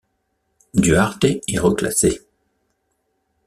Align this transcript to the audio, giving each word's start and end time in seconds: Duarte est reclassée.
Duarte 0.73 1.25
est 1.25 1.59
reclassée. 1.59 2.21